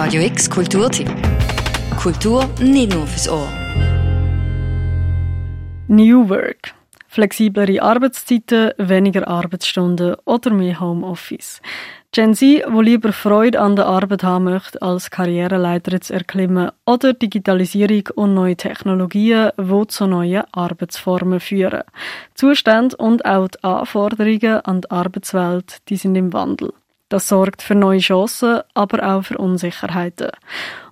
Radio 0.00 0.22
X 0.22 0.48
Kulturtipp. 0.48 1.10
Kultur 2.00 2.48
nicht 2.60 2.94
nur 2.94 3.04
fürs 3.04 3.28
Ohr. 3.28 3.48
New 5.88 6.28
Work. 6.28 6.72
Flexiblere 7.08 7.82
Arbeitszeiten, 7.82 8.70
weniger 8.78 9.26
Arbeitsstunden 9.26 10.14
oder 10.24 10.50
mehr 10.50 10.78
Homeoffice. 10.78 11.60
Gen 12.12 12.34
Z, 12.34 12.62
wo 12.68 12.80
lieber 12.80 13.12
Freude 13.12 13.58
an 13.58 13.74
der 13.74 13.86
Arbeit 13.86 14.22
haben 14.22 14.44
möchte, 14.44 14.80
als 14.80 15.10
Karriereleiter 15.10 16.00
zu 16.00 16.14
erklimmen, 16.14 16.70
oder 16.86 17.12
Digitalisierung 17.12 18.04
und 18.14 18.34
neue 18.34 18.54
Technologien, 18.54 19.50
die 19.58 19.86
zu 19.88 20.06
neuen 20.06 20.44
Arbeitsformen 20.52 21.40
führen. 21.40 21.82
Zustände 22.34 22.96
und 22.98 23.24
auch 23.24 23.48
die 23.48 23.64
Anforderungen 23.64 24.60
an 24.60 24.80
die 24.80 24.90
Arbeitswelt, 24.92 25.78
die 25.88 25.96
sind 25.96 26.14
im 26.14 26.32
Wandel. 26.32 26.72
Das 27.08 27.28
sorgt 27.28 27.62
für 27.62 27.74
neue 27.74 28.00
Chancen, 28.00 28.60
aber 28.74 29.02
auch 29.16 29.22
für 29.22 29.38
Unsicherheiten. 29.38 30.30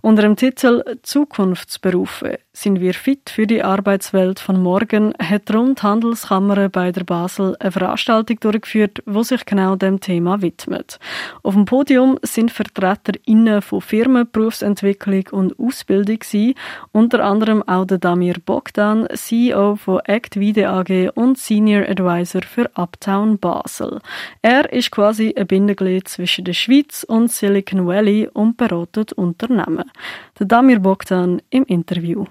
Unter 0.06 0.22
dem 0.22 0.36
Titel 0.36 0.84
Zukunftsberufe 1.02 2.38
sind 2.52 2.80
wir 2.80 2.94
fit 2.94 3.28
für 3.28 3.48
die 3.48 3.64
Arbeitswelt 3.64 4.38
von 4.38 4.62
morgen 4.62 5.12
hat 5.18 5.52
rund 5.52 5.82
Handelskammer 5.82 6.68
bei 6.68 6.92
der 6.92 7.02
Basel 7.02 7.56
eine 7.58 7.72
Veranstaltung 7.72 8.38
durchgeführt, 8.38 9.02
wo 9.04 9.24
sich 9.24 9.44
genau 9.44 9.74
dem 9.74 9.98
Thema 9.98 10.42
widmet. 10.42 11.00
Auf 11.42 11.54
dem 11.54 11.64
Podium 11.64 12.20
sind 12.22 12.52
VertreterInnen 12.52 13.60
von 13.60 13.80
Firmen, 13.80 14.28
Berufsentwicklung 14.30 15.24
und 15.32 15.58
Ausbildung 15.58 16.20
gewesen, 16.20 16.54
unter 16.92 17.24
anderem 17.24 17.64
auch 17.68 17.84
der 17.84 17.98
Damir 17.98 18.36
Bogdan, 18.42 19.08
CEO 19.12 19.74
von 19.74 20.00
ActVide 20.06 20.68
AG 20.68 21.10
und 21.16 21.36
Senior 21.36 21.88
Advisor 21.88 22.42
für 22.42 22.70
Uptown 22.76 23.38
Basel. 23.38 23.98
Er 24.40 24.72
ist 24.72 24.92
quasi 24.92 25.34
ein 25.36 25.48
Bindeglied 25.48 26.06
zwischen 26.06 26.44
der 26.44 26.52
Schweiz 26.52 27.02
und 27.02 27.32
Silicon 27.32 27.88
Valley 27.88 28.30
und 28.32 28.56
beratet 28.56 29.12
Unternehmen. 29.12 29.90
Der 30.38 30.46
Damir 30.46 30.80
Bogdan 30.80 31.42
im 31.50 31.64
Interview. 31.64 32.26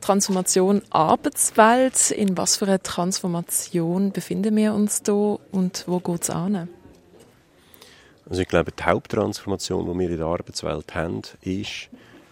Transformation 0.00 0.82
Arbeitswelt. 0.90 2.10
In 2.10 2.36
was 2.36 2.56
für 2.56 2.66
einer 2.66 2.82
Transformation 2.82 4.12
befinden 4.12 4.56
wir 4.56 4.74
uns 4.74 5.02
da 5.02 5.38
und 5.52 5.84
wo 5.86 6.00
geht 6.00 6.22
es 6.22 6.30
an? 6.30 6.68
Also 8.28 8.42
ich 8.42 8.48
glaube, 8.48 8.72
die 8.72 8.82
Haupttransformation, 8.82 9.86
die 9.92 9.98
wir 9.98 10.10
in 10.10 10.16
der 10.16 10.26
Arbeitswelt 10.26 10.94
haben, 10.94 11.22
ist, 11.42 11.88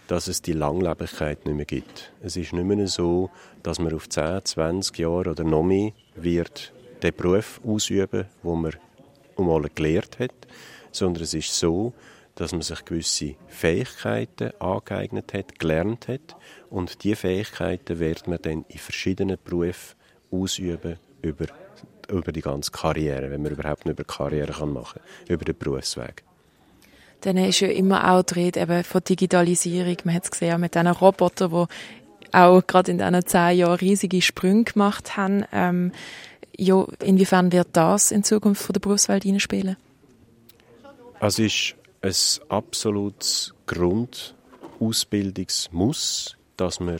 dass 0.07 0.27
es 0.27 0.41
die 0.41 0.53
Langlebigkeit 0.53 1.45
nicht 1.45 1.55
mehr 1.55 1.65
gibt. 1.65 2.11
Es 2.21 2.35
ist 2.35 2.53
nicht 2.53 2.65
mehr 2.65 2.87
so, 2.87 3.29
dass 3.63 3.79
man 3.79 3.93
auf 3.93 4.09
10, 4.09 4.43
20 4.43 4.97
Jahre 4.99 5.29
oder 5.29 5.43
noch 5.43 5.63
mehr 5.63 5.91
wird 6.15 6.73
den 7.01 7.15
Beruf 7.15 7.61
ausüben, 7.65 8.25
wo 8.43 8.55
man 8.55 8.73
einmal 9.37 9.63
gelernt 9.73 10.19
hat, 10.19 10.33
sondern 10.91 11.23
es 11.23 11.33
ist 11.33 11.53
so, 11.53 11.93
dass 12.35 12.51
man 12.51 12.61
sich 12.61 12.85
gewisse 12.85 13.35
Fähigkeiten 13.47 14.51
angeeignet 14.59 15.33
hat, 15.33 15.59
gelernt 15.59 16.07
hat 16.07 16.35
und 16.69 17.03
diese 17.03 17.15
Fähigkeiten 17.17 17.99
wird 17.99 18.27
man 18.27 18.39
dann 18.41 18.65
in 18.67 18.79
verschiedenen 18.79 19.37
Berufen 19.43 19.95
ausüben 20.31 20.97
über, 21.21 21.45
über 22.09 22.31
die 22.31 22.41
ganze 22.41 22.71
Karriere, 22.71 23.29
wenn 23.31 23.43
man 23.43 23.51
überhaupt 23.51 23.85
nicht 23.85 23.99
über 23.99 24.03
Karriere 24.03 24.53
kann 24.53 24.73
machen 24.73 25.01
kann, 25.01 25.33
über 25.33 25.45
den 25.45 25.57
Berufsweg. 25.57 26.23
Dann 27.21 27.37
ist 27.37 27.59
ja 27.59 27.67
immer 27.67 28.11
auch 28.11 28.23
die 28.23 28.33
Rede 28.33 28.61
eben 28.61 28.83
von 28.83 29.03
Digitalisierung. 29.03 29.97
Man 30.05 30.15
hat 30.15 30.23
es 30.23 30.31
gesehen 30.31 30.59
mit 30.59 30.73
diesen 30.73 30.87
Robotern, 30.87 31.51
die 31.51 32.33
auch 32.33 32.65
gerade 32.65 32.91
in 32.91 32.97
diesen 32.97 33.25
zehn 33.27 33.57
Jahren 33.57 33.75
riesige 33.75 34.21
Sprünge 34.21 34.63
gemacht 34.63 35.17
haben. 35.17 35.45
Ähm, 35.51 35.91
ja, 36.57 36.85
inwiefern 37.03 37.51
wird 37.51 37.69
das 37.73 38.11
in 38.11 38.23
Zukunft 38.23 38.63
von 38.63 38.73
der 38.73 38.79
Berufswelt 38.79 39.23
hineinspielen? 39.23 39.77
Also 41.19 41.43
ist 41.43 41.75
ein 42.01 42.13
absolutes 42.49 43.53
Grundausbildungsmuss, 43.67 46.35
dass 46.57 46.79
man 46.79 46.97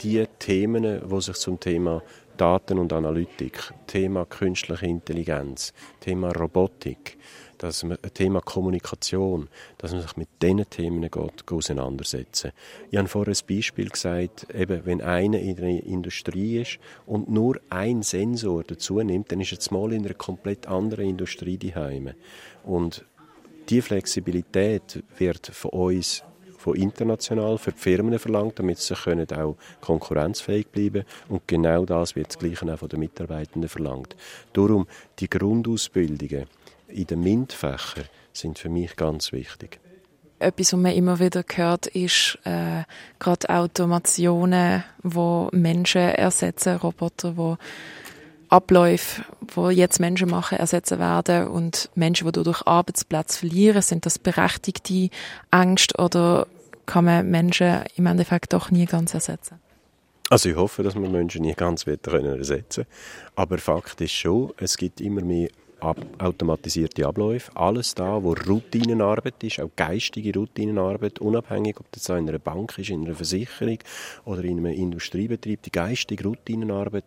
die 0.00 0.26
Themen, 0.38 1.02
die 1.06 1.20
sich 1.20 1.36
zum 1.36 1.60
Thema 1.60 2.02
Daten 2.38 2.78
und 2.78 2.94
Analytik, 2.94 3.70
Thema 3.86 4.24
künstliche 4.24 4.86
Intelligenz, 4.86 5.74
Thema 6.00 6.32
Robotik, 6.32 7.18
dass 7.58 7.84
man, 7.84 7.98
Thema 8.14 8.40
Kommunikation, 8.40 9.50
dass 9.76 9.92
man 9.92 10.00
sich 10.00 10.16
mit 10.16 10.30
diesen 10.40 10.70
Themen 10.70 11.02
geht, 11.02 11.52
auseinandersetzen. 11.52 12.52
Ich 12.90 12.96
habe 12.96 13.08
vorher 13.08 13.34
ein 13.34 13.46
Beispiel 13.46 13.90
gesagt, 13.90 14.46
eben, 14.54 14.86
wenn 14.86 15.02
einer 15.02 15.38
in 15.38 15.56
der 15.56 15.84
Industrie 15.84 16.62
ist 16.62 16.78
und 17.04 17.28
nur 17.28 17.60
ein 17.68 18.02
Sensor 18.02 18.64
dazu 18.64 19.02
nimmt, 19.02 19.30
dann 19.30 19.42
ist 19.42 19.52
er 19.52 19.78
mal 19.78 19.92
in 19.92 20.06
einer 20.06 20.14
komplett 20.14 20.66
anderen 20.66 21.10
Industrie 21.10 21.58
daheim. 21.58 22.14
Und 22.64 23.04
die 23.70 23.80
Flexibilität 23.80 25.02
wird 25.18 25.46
von 25.46 25.70
uns 25.70 26.24
von 26.58 26.74
international 26.74 27.56
für 27.56 27.72
die 27.72 27.78
Firmen 27.78 28.18
verlangt, 28.18 28.58
damit 28.58 28.78
sie 28.78 28.94
können 28.94 29.26
auch 29.32 29.56
konkurrenzfähig 29.80 30.66
bleiben 30.66 31.04
und 31.28 31.48
genau 31.48 31.86
das 31.86 32.14
wird 32.14 32.28
das 32.28 32.38
Gleiche 32.38 32.70
auch 32.70 32.78
von 32.78 32.88
den 32.88 33.00
Mitarbeitenden 33.00 33.68
verlangt. 33.68 34.14
Darum 34.52 34.86
die 35.20 35.30
Grundausbildungen 35.30 36.46
in 36.88 37.06
den 37.06 37.20
MINT-Fächern 37.22 38.04
sind 38.32 38.58
für 38.58 38.68
mich 38.68 38.94
ganz 38.96 39.32
wichtig. 39.32 39.80
Etwas, 40.38 40.72
was 40.72 40.80
man 40.80 40.92
immer 40.92 41.18
wieder 41.18 41.44
hört, 41.54 41.86
ist 41.88 42.38
äh, 42.44 42.82
gerade 43.18 43.48
Automationen, 43.50 44.84
wo 45.02 45.48
Menschen 45.52 46.00
ersetzen, 46.00 46.76
Roboter, 46.76 47.36
wo 47.36 47.58
Abläufe, 48.50 49.24
wo 49.54 49.70
jetzt 49.70 50.00
Menschen 50.00 50.28
machen, 50.28 50.58
ersetzen 50.58 50.98
werden 50.98 51.48
und 51.48 51.88
Menschen, 51.94 52.30
die 52.30 52.42
durch 52.42 52.66
Arbeitsplatz 52.66 53.36
verlieren, 53.36 53.80
sind 53.80 54.04
das 54.06 54.18
berechtigte 54.18 55.08
Angst 55.50 55.98
oder 55.98 56.46
kann 56.84 57.04
man 57.04 57.30
Menschen 57.30 57.84
im 57.96 58.06
Endeffekt 58.06 58.52
doch 58.52 58.70
nie 58.72 58.86
ganz 58.86 59.14
ersetzen? 59.14 59.60
Also 60.30 60.48
ich 60.48 60.56
hoffe, 60.56 60.82
dass 60.82 60.94
man 60.94 61.10
Menschen 61.10 61.42
nie 61.42 61.54
ganz 61.54 61.86
ersetzen 61.86 62.10
können. 62.10 62.86
Aber 63.36 63.58
Fakt 63.58 64.00
ist 64.00 64.12
schon, 64.12 64.52
es 64.58 64.76
gibt 64.76 65.00
immer 65.00 65.22
mehr 65.22 65.48
automatisierte 66.18 67.06
Abläufe. 67.06 67.50
Alles 67.56 67.94
da, 67.94 68.22
wo 68.22 68.34
Routinenarbeit 68.34 69.42
ist, 69.42 69.60
auch 69.60 69.70
geistige 69.76 70.38
Routinenarbeit, 70.38 71.18
unabhängig, 71.20 71.80
ob 71.80 71.90
das 71.92 72.08
in 72.10 72.28
einer 72.28 72.38
Bank 72.38 72.76
ist, 72.78 72.90
in 72.90 73.04
einer 73.04 73.14
Versicherung 73.14 73.78
oder 74.24 74.44
in 74.44 74.58
einem 74.58 74.66
Industriebetrieb, 74.66 75.62
die 75.62 75.72
geistige 75.72 76.24
Routinenarbeit, 76.24 77.04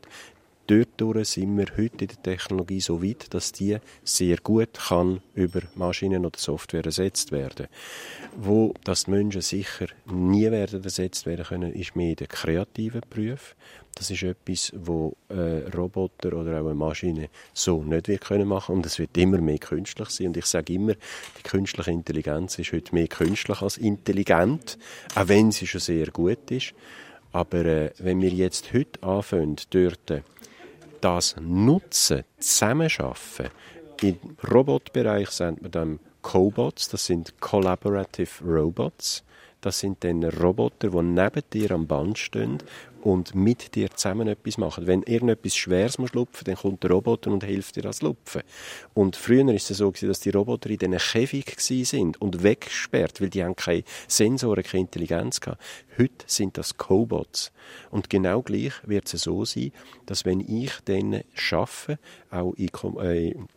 Dort 0.66 1.25
sind 1.28 1.57
wir 1.57 1.66
heute 1.78 2.06
in 2.06 2.07
der 2.07 2.24
Technologie 2.24 2.79
so 2.79 3.03
weit, 3.03 3.34
dass 3.34 3.51
die 3.51 3.78
sehr 4.06 4.38
gut 4.38 4.75
kann 4.75 5.22
über 5.35 5.59
Maschinen 5.75 6.25
oder 6.25 6.40
Software 6.40 6.85
ersetzt 6.85 7.34
werden. 7.34 7.68
Wo 8.38 8.74
das 8.85 9.07
Menschen 9.07 9.41
sicher 9.41 9.88
nie 10.06 10.50
werden 10.50 10.81
ersetzt 10.81 11.25
werden 11.25 11.44
können, 11.44 11.74
ist 11.74 11.97
mehr 11.97 12.16
der 12.16 12.28
kreative 12.28 13.01
Beruf. 13.01 13.57
Das 13.96 14.09
ist 14.09 14.24
etwas, 14.24 14.72
wo 14.74 15.18
äh, 15.28 15.69
Roboter 15.75 16.31
oder 16.34 16.62
auch 16.62 16.66
eine 16.66 16.74
Maschine 16.74 17.30
so 17.53 17.84
nicht 17.84 18.07
wird 18.07 18.22
können 18.22 18.47
machen 18.47 18.75
und 18.75 18.85
es 18.85 19.00
wird 19.00 19.18
immer 19.18 19.40
mehr 19.40 19.59
künstlich 19.59 20.09
sein. 20.09 20.28
Und 20.28 20.38
ich 20.38 20.45
sage 20.45 20.74
immer, 20.74 20.94
die 20.94 21.44
künstliche 21.44 21.91
Intelligenz 21.91 22.57
ist 22.57 22.72
heute 22.72 22.95
mehr 22.95 23.07
künstlich 23.07 23.62
als 23.62 23.78
intelligent, 23.78 24.78
auch 25.13 25.28
wenn 25.28 25.51
sie 25.51 25.68
schon 25.68 25.81
sehr 25.81 26.07
gut 26.07 26.50
ist. 26.51 26.74
Aber 27.34 27.66
äh, 27.66 27.91
wenn 27.97 28.22
wir 28.22 28.30
jetzt 28.30 28.74
heute 28.74 29.03
anfangen, 29.03 29.57
dort 29.72 30.24
das 31.03 31.35
nutzen, 31.39 32.23
zusammenarbeiten. 32.39 33.49
Im 34.01 34.17
Robotbereich 34.51 35.29
sind 35.29 35.61
wir 35.61 35.69
dann 35.69 35.99
Cobots, 36.21 36.89
das 36.89 37.05
sind 37.05 37.39
Collaborative 37.39 38.43
Robots. 38.43 39.23
Das 39.63 39.79
sind 39.79 40.03
dann 40.03 40.25
Roboter, 40.25 40.90
die 40.90 41.01
neben 41.01 41.41
dir 41.53 41.72
am 41.72 41.88
Band 41.88 42.18
stehen 42.18 42.57
und 43.01 43.34
mit 43.34 43.75
dir 43.75 43.90
zusammen 43.91 44.28
etwas 44.28 44.57
machen. 44.57 44.88
Wenn 44.88 45.03
irgendetwas 45.03 45.56
Schweres 45.56 45.97
muss 45.97 46.12
lupfen, 46.12 46.44
dann 46.44 46.56
kommt 46.56 46.84
der 46.84 46.91
Roboter 46.91 47.31
und 47.31 47.46
hilft 47.46 47.78
dir 47.78 47.81
das 47.81 48.01
Lupfen. 48.01 48.41
Und 48.94 49.16
früher 49.16 49.53
ist 49.53 49.72
es 49.72 49.78
so 49.78 49.90
dass 49.91 50.19
die 50.19 50.31
Roboter 50.31 50.69
in 50.69 50.79
diesen 50.79 50.97
Käfig 50.97 51.56
sind 51.59 52.22
und 52.22 52.44
weggesperrt, 52.44 53.22
weil 53.22 53.29
die 53.29 53.41
haben 53.41 53.56
keine 53.56 53.85
Sensoren, 54.09 54.63
keine 54.63 54.81
Intelligenz 54.81 55.39
hatten. 55.45 55.57
Heute 55.98 56.25
sind 56.27 56.57
das 56.57 56.75
Cobots. 56.75 57.54
Und 57.89 58.09
genau 58.09 58.42
gleich 58.42 58.74
wird 58.86 59.13
es 59.13 59.21
so 59.21 59.45
sein, 59.45 59.71
dass 60.07 60.25
wenn 60.25 60.42
ich 60.42 60.74
dann 60.83 61.24
schaffe, 61.36 62.00
auch 62.31 62.54
in, 62.56 62.69
äh, 63.00 63.30
in, 63.30 63.48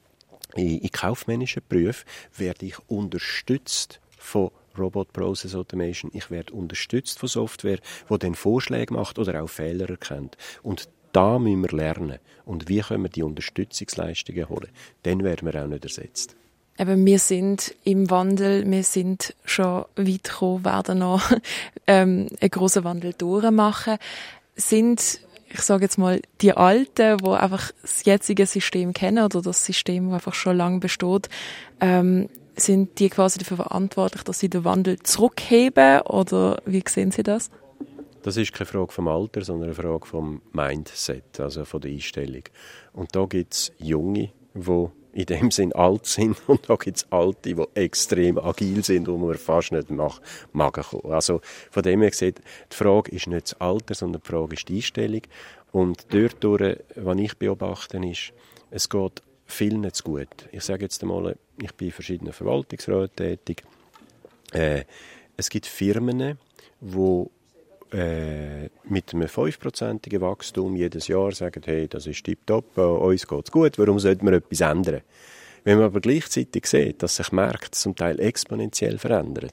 in 0.55 0.91
kaufmännischen 0.93 1.63
Berufen, 1.69 2.05
werde 2.37 2.67
ich 2.67 2.77
unterstützt 2.87 4.01
von 4.17 4.53
Robot 4.79 5.13
Process 5.13 5.55
Automation. 5.55 6.11
Ich 6.15 6.31
werde 6.31 6.53
unterstützt 6.53 7.19
von 7.19 7.29
Software, 7.29 7.79
die 8.11 8.19
dann 8.19 8.35
Vorschläge 8.35 8.95
macht 8.95 9.19
oder 9.19 9.43
auch 9.43 9.49
Fehler 9.49 9.91
erkennt. 9.91 10.37
Und 10.63 10.89
da 11.13 11.39
müssen 11.39 11.63
wir 11.63 11.77
lernen. 11.77 12.19
Und 12.45 12.69
wie 12.69 12.81
können 12.81 13.05
wir 13.05 13.09
die 13.09 13.23
Unterstützungsleistungen 13.23 14.49
holen? 14.49 14.69
Dann 15.03 15.25
werden 15.25 15.51
wir 15.51 15.63
auch 15.63 15.67
nicht 15.67 15.85
ersetzt. 15.85 16.37
Eben, 16.79 17.07
wir 17.07 17.19
sind 17.19 17.75
im 17.85 18.11
Wandel, 18.11 18.71
wir 18.71 18.83
sind 18.83 19.35
schon 19.47 19.87
weit 19.97 20.25
gekommen, 20.25 20.65
werden 20.67 20.99
noch 20.99 21.31
ähm, 21.87 22.29
einen 22.39 22.51
grossen 22.51 22.85
Wandel 22.85 23.15
durchmachen. 23.15 23.97
Sind, 24.57 25.21
ich 25.49 25.61
sage 25.63 25.85
jetzt 25.85 25.97
mal, 25.97 26.21
die 26.43 26.53
Alten, 26.53 27.17
die 27.17 27.31
einfach 27.31 27.73
das 27.81 28.05
jetzige 28.05 28.45
System 28.45 28.93
kennen 28.93 29.25
oder 29.25 29.41
das 29.41 29.65
System, 29.65 30.07
das 30.11 30.17
einfach 30.17 30.35
schon 30.35 30.59
lange 30.59 30.81
besteht, 30.81 31.31
ähm, 31.81 32.29
sind 32.57 32.99
die 32.99 33.11
quasi 33.11 33.39
dafür 33.39 33.59
verantwortlich, 33.59 34.23
dass 34.23 34.39
sie 34.39 34.49
den 34.49 34.65
Wandel 34.65 34.99
zurückheben 35.01 36.03
oder 36.03 36.61
wie 36.65 36.83
sehen 36.89 37.11
Sie 37.11 37.23
das? 37.23 37.51
Das 38.23 38.37
ist 38.37 38.53
keine 38.53 38.67
Frage 38.67 38.93
vom 38.93 39.09
Alter, 39.09 39.45
sondern 39.45 39.69
eine 39.69 39.75
Frage 39.75 40.07
vom 40.07 40.43
Mindset, 40.53 41.39
also 41.39 41.65
von 41.65 41.81
der 41.81 41.93
Einstellung. 41.93 42.43
Und 42.93 43.15
da 43.15 43.25
gibt 43.27 43.55
es 43.55 43.73
Junge, 43.79 44.33
die 44.55 44.89
in 45.13 45.27
dem 45.27 45.51
Sinn 45.51 45.73
alt 45.73 46.07
sind 46.07 46.37
und 46.47 46.69
da 46.69 46.75
gibt 46.77 46.99
es 46.99 47.13
Alte, 47.13 47.55
die 47.55 47.65
extrem 47.75 48.39
agil 48.39 48.85
sind 48.85 49.09
und 49.09 49.21
man 49.21 49.37
fast 49.37 49.73
nicht 49.73 49.91
nach 49.91 50.21
Magen. 50.53 50.85
Also 51.05 51.41
von 51.71 51.83
dem 51.83 52.03
her 52.03 52.11
gesehen, 52.11 52.35
die 52.71 52.77
Frage 52.77 53.13
ist 53.13 53.27
nicht 53.27 53.53
das 53.53 53.61
Alter, 53.61 53.95
sondern 53.95 54.21
die 54.23 54.29
Frage 54.29 54.55
ist 54.55 54.69
die 54.69 54.77
Einstellung. 54.77 55.23
Und 55.73 56.07
dort, 56.11 56.45
was 56.97 57.19
ich 57.19 57.37
beobachte, 57.39 57.99
ist, 57.99 58.33
es 58.71 58.89
geht 58.89 59.23
vielen 59.47 59.83
nicht 59.83 60.03
gut. 60.05 60.49
Ich 60.53 60.65
sage 60.65 60.83
jetzt 60.83 61.03
einmal, 61.03 61.37
ich 61.59 61.73
bin 61.75 61.89
in 61.89 61.93
verschiedenen 61.93 62.33
Verwaltungsräten 62.33 63.17
tätig. 63.17 63.63
Äh, 64.53 64.85
es 65.37 65.51
gibt 65.51 65.67
Firmen, 65.67 66.39
die 66.81 67.27
äh, 67.93 68.69
mit 68.85 69.15
einem 69.15 69.29
5%igen 69.29 70.21
Wachstum 70.21 70.77
jedes 70.77 71.09
Jahr 71.09 71.33
sagen, 71.33 71.63
hey, 71.65 71.89
das 71.89 72.07
ist 72.07 72.25
tipptopp, 72.25 72.77
äh, 72.79 72.81
uns 72.81 73.27
geht 73.27 73.47
es 73.47 73.53
gut, 73.53 73.79
warum 73.79 73.99
sollte 73.99 74.25
man 74.25 74.35
etwas 74.35 74.61
ändern? 74.61 75.03
Wenn 75.65 75.79
man 75.79 75.87
aber 75.87 76.01
gleichzeitig 76.01 76.67
sieht, 76.67 77.03
dass 77.03 77.17
sich 77.17 77.33
Märkte 77.33 77.73
zum 77.73 77.95
Teil 77.95 78.21
exponentiell 78.21 78.99
verändern, 78.99 79.51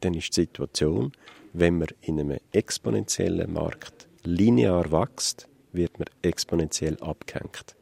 dann 0.00 0.14
ist 0.14 0.36
die 0.36 0.42
Situation, 0.42 1.12
wenn 1.52 1.78
man 1.78 1.88
in 2.00 2.20
einem 2.20 2.38
exponentiellen 2.52 3.52
Markt 3.52 4.08
linear 4.24 4.90
wächst, 4.90 5.48
wird 5.72 5.98
man 5.98 6.08
exponentiell 6.22 6.96
abgehängt. 7.00 7.76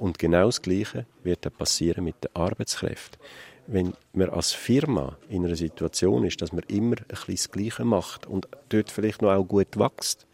Und 0.00 0.18
genau 0.18 0.46
das 0.46 0.62
Gleiche 0.62 1.04
wird 1.24 1.44
dann 1.44 1.52
passieren 1.52 2.04
mit 2.04 2.24
den 2.24 2.34
Arbeitskräften. 2.34 3.20
Wenn 3.66 3.92
man 4.14 4.30
als 4.30 4.52
Firma 4.52 5.18
in 5.28 5.44
einer 5.44 5.56
Situation 5.56 6.24
ist, 6.24 6.40
dass 6.40 6.52
man 6.52 6.64
immer 6.68 6.96
ein 6.96 7.04
das 7.26 7.50
Gleiche 7.50 7.84
macht 7.84 8.26
und 8.26 8.48
dort 8.70 8.90
vielleicht 8.90 9.20
noch 9.20 9.30
auch 9.30 9.44
gut 9.44 9.78
wächst, 9.78 10.26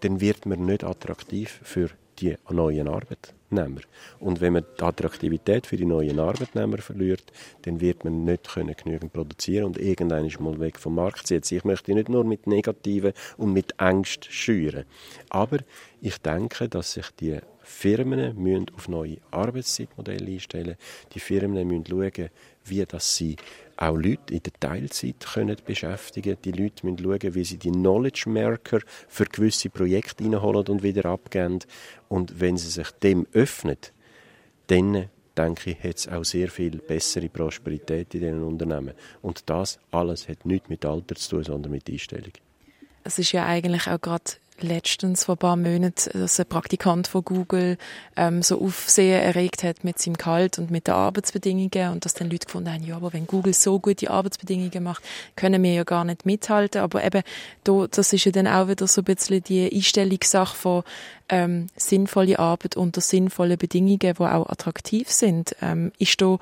dann 0.00 0.20
wird 0.20 0.44
man 0.44 0.66
nicht 0.66 0.84
attraktiv 0.84 1.58
für 1.62 1.88
die 2.18 2.36
neuen 2.50 2.86
Arbeitnehmer. 2.86 3.80
Und 4.20 4.42
wenn 4.42 4.52
man 4.52 4.66
die 4.78 4.82
Attraktivität 4.82 5.66
für 5.66 5.78
die 5.78 5.86
neuen 5.86 6.20
Arbeitnehmer 6.20 6.76
verliert, 6.76 7.32
dann 7.62 7.80
wird 7.80 8.04
man 8.04 8.24
nicht 8.24 8.52
können 8.52 8.76
genügend 8.76 9.14
produzieren 9.14 9.64
und 9.64 9.78
irgendwann 9.78 10.26
ist 10.26 10.38
mal 10.38 10.60
weg 10.60 10.78
vom 10.78 10.96
Markt 10.96 11.26
ziehen. 11.26 11.40
Ich 11.48 11.64
möchte 11.64 11.94
nicht 11.94 12.10
nur 12.10 12.24
mit 12.24 12.46
Negativen 12.46 13.14
und 13.38 13.54
mit 13.54 13.72
Ängsten 13.78 14.30
schüren. 14.30 14.84
Aber 15.30 15.60
ich 16.02 16.18
denke, 16.18 16.68
dass 16.68 16.92
sich 16.92 17.10
die 17.18 17.38
Firmen 17.68 18.34
müssen 18.42 18.66
auf 18.74 18.88
neue 18.88 19.18
Arbeitszeitmodelle 19.30 20.32
einstellen. 20.32 20.76
Die 21.12 21.20
Firmen 21.20 21.68
müssen 21.68 21.86
schauen, 21.86 22.30
wie 22.64 22.84
dass 22.84 23.14
sie 23.14 23.36
auch 23.76 23.94
Leute 23.94 24.34
in 24.34 24.42
der 24.42 24.52
Teilzeit 24.58 25.20
können 25.20 25.56
beschäftigen 25.64 26.36
können. 26.40 26.42
Die 26.42 26.62
Leute 26.62 26.86
müssen 26.86 27.04
schauen, 27.04 27.34
wie 27.34 27.44
sie 27.44 27.58
die 27.58 27.70
Knowledge 27.70 28.24
Marker 28.26 28.80
für 29.06 29.26
gewisse 29.26 29.68
Projekte 29.70 30.24
reinholen 30.24 30.66
und 30.66 30.82
wieder 30.82 31.04
abgeben. 31.06 31.60
Und 32.08 32.40
wenn 32.40 32.56
sie 32.56 32.70
sich 32.70 32.90
dem 33.02 33.26
öffnen, 33.32 33.78
dann 34.68 35.08
denke 35.36 35.70
ich, 35.70 35.84
hat 35.84 35.98
es 35.98 36.08
auch 36.08 36.24
sehr 36.24 36.48
viel 36.48 36.78
bessere 36.78 37.28
Prosperität 37.28 38.14
in 38.14 38.20
diesen 38.20 38.42
Unternehmen. 38.42 38.94
Und 39.22 39.42
das 39.46 39.78
alles 39.90 40.26
hat 40.26 40.46
nichts 40.46 40.68
mit 40.68 40.84
Alter 40.84 41.14
zu 41.14 41.36
tun, 41.36 41.44
sondern 41.44 41.70
mit 41.70 41.88
Einstellung. 41.88 42.32
Es 43.04 43.18
ist 43.18 43.32
ja 43.32 43.46
eigentlich 43.46 43.86
auch 43.86 44.00
gerade 44.00 44.32
letztens 44.62 45.24
vor 45.24 45.34
ein 45.34 45.38
paar 45.38 45.56
Monaten, 45.56 46.20
dass 46.20 46.38
ein 46.38 46.46
Praktikant 46.46 47.08
von 47.08 47.24
Google 47.24 47.78
ähm, 48.16 48.42
so 48.42 48.60
Aufsehen 48.60 49.22
erregt 49.22 49.62
hat 49.62 49.84
mit 49.84 49.98
seinem 49.98 50.16
Gehalt 50.16 50.58
und 50.58 50.70
mit 50.70 50.86
den 50.86 50.94
Arbeitsbedingungen 50.94 51.92
und 51.92 52.04
dass 52.04 52.14
dann 52.14 52.30
Leute 52.30 52.46
gefunden 52.46 52.72
haben, 52.72 52.84
ja, 52.84 52.96
aber 52.96 53.12
wenn 53.12 53.26
Google 53.26 53.54
so 53.54 53.78
gute 53.78 54.10
Arbeitsbedingungen 54.10 54.82
macht, 54.82 55.02
können 55.36 55.62
wir 55.62 55.72
ja 55.72 55.84
gar 55.84 56.04
nicht 56.04 56.26
mithalten. 56.26 56.82
Aber 56.82 57.04
eben, 57.04 57.22
da, 57.64 57.86
das 57.90 58.12
ist 58.12 58.24
ja 58.24 58.32
dann 58.32 58.46
auch 58.46 58.68
wieder 58.68 58.86
so 58.86 59.00
ein 59.00 59.04
bisschen 59.04 59.42
die 59.42 59.70
Einstellungssache 59.72 60.56
von 60.56 60.82
ähm, 61.28 61.66
sinnvolle 61.76 62.38
Arbeit 62.38 62.76
unter 62.76 63.00
sinnvollen 63.00 63.58
Bedingungen, 63.58 63.98
die 63.98 64.14
auch 64.14 64.48
attraktiv 64.48 65.10
sind. 65.10 65.54
Ähm, 65.60 65.92
ist 65.98 66.20
da 66.20 66.38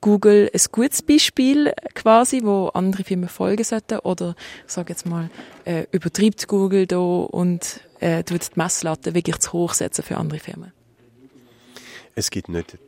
Google 0.00 0.50
ein 0.52 0.60
gutes 0.72 1.02
Beispiel 1.02 1.72
quasi, 1.94 2.40
wo 2.42 2.68
andere 2.68 3.04
Firmen 3.04 3.28
folgen 3.28 3.64
sollten? 3.64 3.98
Oder, 3.98 4.34
ich 4.66 4.72
sage 4.72 4.92
jetzt 4.92 5.06
mal, 5.06 5.30
äh, 5.64 5.86
übertreibt 5.92 6.46
Google 6.48 6.86
da 6.86 6.98
und 6.98 7.80
äh, 8.00 8.24
tut 8.24 8.42
die 8.42 8.58
Messlatte 8.58 9.14
wirklich 9.14 9.38
zu 9.38 9.52
hoch 9.52 9.74
setzen 9.74 10.02
für 10.02 10.16
andere 10.16 10.38
Firmen? 10.38 10.72
Es 12.14 12.30
gibt 12.30 12.48
nicht 12.48 12.78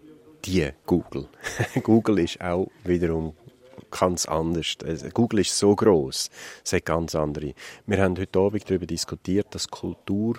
die 0.44 0.70
Google. 0.86 1.28
Google 1.82 2.18
ist 2.20 2.40
auch 2.40 2.68
wiederum 2.84 3.34
ganz 3.92 4.26
anders. 4.26 4.76
Also, 4.84 5.08
Google 5.10 5.40
ist 5.40 5.56
so 5.56 5.76
groß, 5.76 6.30
es 6.64 6.72
hat 6.72 6.84
ganz 6.84 7.14
andere. 7.14 7.54
Wir 7.86 8.02
haben 8.02 8.18
heute 8.18 8.38
Abend 8.38 8.68
darüber 8.68 8.86
diskutiert, 8.86 9.54
dass 9.54 9.68
Kultur 9.68 10.38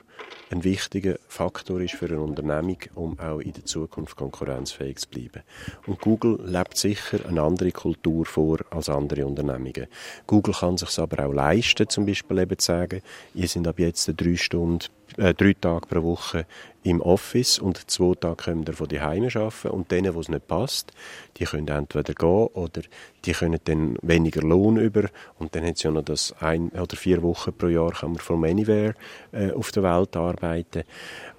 ein 0.52 0.64
wichtiger 0.64 1.18
Faktor 1.28 1.82
ist 1.82 1.96
für 1.96 2.08
eine 2.08 2.20
Unternehmung, 2.22 2.78
um 2.96 3.20
auch 3.20 3.40
in 3.40 3.54
der 3.54 3.66
Zukunft 3.66 4.16
konkurrenzfähig 4.18 4.98
zu 4.98 5.10
bleiben. 5.10 5.44
Und 5.88 6.02
Google 6.02 6.40
lebt 6.44 6.78
sicher 6.78 7.26
eine 7.28 7.42
andere 7.42 7.72
Kultur 7.72 8.26
vor 8.26 8.60
als 8.70 8.90
andere 8.90 9.26
Unternehmungen. 9.26 9.88
Google 10.28 10.54
kann 10.54 10.78
sich 10.78 11.00
aber 11.00 11.26
auch 11.26 11.34
leisten, 11.34 11.90
zum 11.90 12.06
Beispiel 12.06 12.40
eben 12.40 12.58
zu 12.58 12.66
sagen, 12.66 13.02
ihr 13.34 13.48
sind 13.48 13.68
ab 13.68 13.80
jetzt 13.80 14.12
drei 14.16 14.36
Stunden 14.36 14.88
äh, 15.18 15.34
drei 15.34 15.54
Tage 15.54 15.88
pro 15.88 16.04
Woche 16.04 16.46
im 16.84 17.02
Office 17.02 17.60
und 17.60 17.90
zwei 17.90 18.14
Tage 18.16 18.44
können 18.44 18.68
wir 18.68 18.74
von 18.74 18.88
die 18.88 19.02
Heime 19.02 19.28
arbeiten 19.34 19.70
und 19.70 19.92
denen, 19.92 20.14
wo 20.14 20.20
es 20.20 20.30
nicht 20.30 20.48
passt, 20.48 20.92
die 21.38 21.46
können 21.46 21.68
entweder 21.68 22.14
gehen 22.14 22.48
oder 22.54 22.82
die 23.26 23.32
können 23.32 23.60
dann 23.64 23.98
weniger 24.02 24.42
Lohn 24.42 24.78
über 24.78 25.10
und 25.40 25.56
dann 25.56 25.66
hat 25.66 25.78
es 25.78 25.84
ja 25.84 25.92
noch 25.92 26.04
das 26.04 26.34
ein 26.40 26.70
oder 26.70 26.96
vier 26.96 27.22
Wochen 27.24 27.54
pro 27.54 27.68
Jahr 27.68 27.92
kann 27.92 28.12
man 28.12 28.20
from 28.20 28.44
anywhere 28.44 28.96
äh, 29.32 29.52
auf 29.52 29.72
der 29.72 29.84
Welt 29.84 30.16
arbeiten 30.16 30.84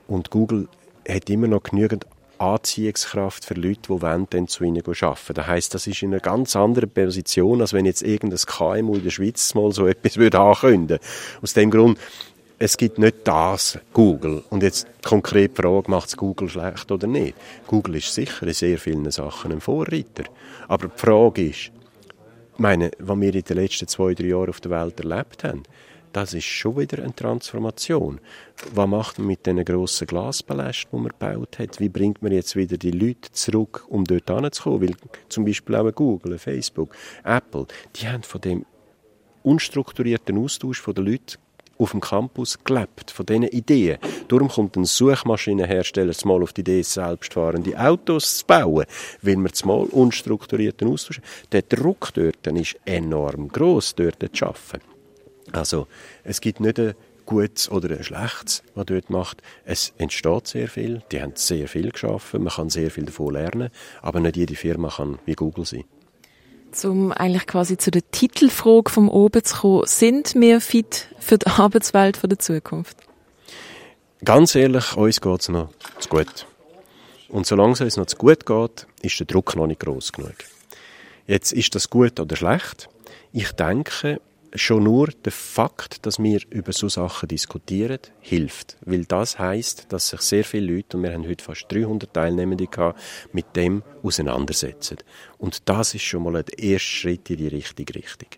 und 0.09 0.31
Google 0.31 0.69
hat 1.09 1.29
immer 1.29 1.49
noch 1.49 1.62
genügend 1.62 2.06
Anziehungskraft 2.38 3.44
für 3.44 3.55
Leute, 3.55 3.82
die 3.88 4.03
wollen, 4.03 4.26
dann 4.31 4.49
zu 4.49 4.65
ihnen 4.65 4.82
arbeiten. 4.85 5.35
Das 5.35 5.47
heisst, 5.47 5.75
das 5.75 5.87
ist 5.87 6.03
in 6.03 6.12
einer 6.12 6.21
ganz 6.21 6.56
anderen 6.56 6.91
Position, 6.91 7.61
als 7.61 7.73
wenn 7.73 7.87
jetzt 7.87 8.03
irgendein 8.03 8.41
KMU 8.41 8.97
in 8.97 9.05
der 9.05 9.11
Schweiz 9.11 9.55
mal 9.55 9.73
so 9.73 9.87
etwas 9.87 10.17
würde 10.17 10.41
ankündigen. 10.41 11.05
Aus 11.43 11.55
dem 11.55 11.71
Grund 11.71 11.99
es 12.58 12.76
gibt 12.76 12.98
nicht 12.98 13.16
das 13.24 13.78
Google. 13.92 14.42
Und 14.50 14.62
jetzt 14.62 14.86
konkret 15.02 15.56
die 15.56 15.62
Frage, 15.62 15.90
macht 15.90 16.08
es 16.08 16.16
Google 16.16 16.48
schlecht 16.48 16.90
oder 16.90 17.06
nicht? 17.06 17.36
Google 17.66 17.96
ist 17.96 18.14
sicher 18.14 18.46
in 18.46 18.54
sehr 18.54 18.78
vielen 18.78 19.10
Sachen 19.10 19.52
ein 19.52 19.60
Vorreiter. 19.60 20.24
Aber 20.68 20.88
die 20.88 20.98
Frage 20.98 21.48
ist, 21.48 21.72
meine, 22.56 22.90
was 22.98 23.20
wir 23.20 23.34
in 23.34 23.42
den 23.42 23.56
letzten 23.56 23.88
zwei, 23.88 24.14
drei 24.14 24.26
Jahren 24.26 24.50
auf 24.50 24.60
der 24.60 24.70
Welt 24.70 25.00
erlebt 25.00 25.44
haben, 25.44 25.64
das 26.12 26.32
ist 26.32 26.44
schon 26.44 26.78
wieder 26.78 27.02
eine 27.02 27.14
Transformation. 27.14 28.20
Was 28.73 28.88
macht 28.88 29.18
man 29.18 29.26
mit 29.26 29.44
diesen 29.46 29.64
grossen 29.64 30.06
Glaspalästen, 30.06 30.90
die 30.92 30.96
man 30.96 31.08
gebaut 31.08 31.58
hat? 31.58 31.80
Wie 31.80 31.88
bringt 31.88 32.23
man 32.23 32.30
jetzt 32.30 32.54
wieder 32.54 32.76
die 32.76 32.92
Leute 32.92 33.32
zurück, 33.32 33.84
um 33.88 34.04
dort 34.04 34.30
hinzukommen? 34.30 34.82
Weil 34.82 34.96
zum 35.28 35.44
Beispiel 35.44 35.75
auch 35.75 35.92
Google, 35.92 36.38
Facebook, 36.38 36.94
Apple, 37.25 37.66
die 37.96 38.06
haben 38.06 38.23
von 38.23 38.40
dem 38.40 38.64
unstrukturierten 39.42 40.38
Austausch 40.38 40.84
der 40.84 41.02
Leute 41.02 41.38
auf 41.78 41.90
dem 41.90 42.00
Campus 42.00 42.59
gelebt, 42.64 43.11
von 43.11 43.26
diesen 43.26 43.45
Ideen. 43.45 43.99
Darum 44.28 44.49
kommt 44.49 44.76
ein 44.76 44.85
Suchmaschinenhersteller 44.85 46.14
mal 46.25 46.43
auf 46.43 46.52
die 46.52 46.62
Idee, 46.62 46.83
selbstfahrende 46.83 47.78
Autos 47.78 48.38
zu 48.38 48.47
bauen, 48.47 48.87
weil 49.23 49.37
wir 49.37 49.50
mal 49.64 49.87
unstrukturierten 49.90 50.88
Austausch 50.88 51.21
Der 51.52 51.62
Druck 51.62 52.11
dort 52.14 52.47
ist 52.47 52.76
enorm 52.85 53.49
groß 53.49 53.95
dort 53.97 54.37
zu 54.37 54.47
arbeiten. 54.47 54.81
Also, 55.52 55.87
es 56.23 56.40
gibt 56.40 56.61
nicht 56.61 56.78
ein 56.78 56.95
Gutes 57.26 57.71
oder 57.71 57.97
ein 57.97 58.04
Schlechtes, 58.04 58.62
was 58.75 58.87
dort 58.87 59.11
macht. 59.11 59.43
Es 59.64 59.93
entsteht 59.99 60.47
sehr 60.47 60.69
viel, 60.69 61.02
die 61.11 61.23
haben 61.23 61.33
sehr 61.35 61.69
viel 61.69 61.90
geschaffen, 61.90 62.43
man 62.43 62.52
kann 62.52 62.71
sehr 62.71 62.90
viel 62.90 63.04
davon 63.04 63.35
lernen, 63.35 63.71
aber 64.02 64.21
nicht 64.21 64.37
jede 64.37 64.57
Firma 64.57 64.88
kann 64.88 65.19
wie 65.25 65.35
Google 65.35 65.64
sein. 65.64 65.85
Um 66.83 67.12
eigentlich 67.12 67.47
quasi 67.47 67.76
zu 67.76 67.90
der 67.90 68.02
Titelfrage 68.11 68.90
vom 68.90 69.09
Oben 69.09 69.45
zu 69.45 69.57
kommen, 69.57 69.87
sind 69.87 70.35
wir 70.35 70.61
fit 70.61 71.09
für 71.21 71.38
die 71.38 71.47
Arbeitswelt 71.59 72.21
der 72.23 72.38
Zukunft? 72.38 72.97
Ganz 74.25 74.54
ehrlich, 74.54 74.97
uns 74.97 75.21
geht 75.21 75.40
es 75.40 75.49
noch 75.49 75.69
zu 76.00 76.09
gut. 76.09 76.47
Und 77.28 77.47
solange 77.47 77.75
es 77.75 77.81
uns 77.81 77.97
noch 77.97 78.07
zu 78.07 78.16
gut 78.16 78.47
geht, 78.47 78.87
ist 79.02 79.19
der 79.21 79.26
Druck 79.26 79.54
noch 79.54 79.66
nicht 79.66 79.81
groß 79.81 80.12
genug. 80.12 80.35
Jetzt 81.26 81.52
ist 81.52 81.75
das 81.75 81.90
gut 81.90 82.19
oder 82.19 82.35
schlecht. 82.37 82.88
Ich 83.33 83.52
denke, 83.52 84.21
schon 84.54 84.84
nur 84.84 85.08
der 85.08 85.32
Fakt, 85.32 86.06
dass 86.06 86.18
wir 86.18 86.40
über 86.50 86.73
so 86.73 86.88
Sachen 86.88 87.28
diskutieren, 87.28 87.99
hilft. 88.20 88.76
Weil 88.82 89.04
das 89.04 89.38
heißt, 89.38 89.87
dass 89.92 90.08
sich 90.08 90.20
sehr 90.20 90.44
viele 90.44 90.75
Leute, 90.75 90.96
und 90.96 91.02
wir 91.02 91.12
haben 91.12 91.26
heute 91.26 91.44
fast 91.44 91.66
300 91.70 92.12
Teilnehmende 92.12 92.66
gehabt, 92.66 93.00
mit 93.32 93.56
dem 93.56 93.82
auseinandersetzen. 94.02 94.99
Und 95.38 95.68
das 95.68 95.94
ist 95.94 96.02
schon 96.02 96.23
mal 96.23 96.37
ein 96.37 96.44
erster 96.56 96.78
Schritt 96.78 97.30
in 97.30 97.38
die 97.38 97.49
richtige 97.49 97.94
Richtung. 97.94 98.28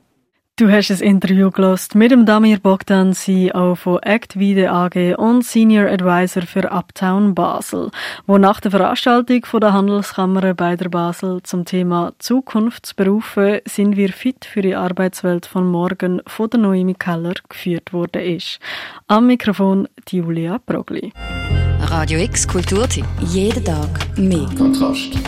Du 0.59 0.71
hast 0.71 0.91
ein 0.91 1.01
Interview 1.01 1.51
gelost 1.51 1.95
mit 1.95 2.13
dem 2.13 2.25
Damir 2.25 2.59
Bogdan, 2.59 3.13
CEO 3.13 3.75
von 3.75 3.99
Actvide 3.99 4.71
AG 4.71 5.15
und 5.19 5.45
Senior 5.45 5.91
Advisor 5.91 6.45
für 6.45 6.73
Uptown 6.73 7.35
Basel, 7.35 7.91
wo 8.27 8.39
nach 8.39 8.63
der 8.63 8.71
Veranstaltung 8.71 9.45
von 9.45 9.61
der 9.61 9.75
Handelskammer 9.75 10.55
bei 10.55 10.75
der 10.77 10.89
Basel 10.89 11.43
zum 11.43 11.67
Thema 11.67 12.15
Zukunftsberufe 12.21 13.61
sind 13.67 13.99
wir 13.99 14.09
fit 14.15 14.47
für 14.47 14.63
die 14.63 14.75
Arbeitswelt 14.75 15.45
von 15.45 15.67
morgen 15.67 16.23
von 16.27 16.49
der 16.49 16.61
Noemi 16.61 16.95
Keller 16.95 17.35
geführt 17.51 17.93
worden 17.93 18.23
ist. 18.23 18.59
Am 19.09 19.27
Mikrofon 19.27 19.87
Julia 20.09 20.59
Brogli. 20.65 21.13
Radio 21.83 22.19
X 22.19 22.49
Kulturtipp. 22.49 23.05
Jeden 23.21 23.63
Tag 23.63 24.17
mehr. 24.17 24.49
Kontrast. 24.57 25.19